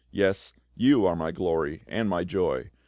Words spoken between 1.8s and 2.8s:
and my joy.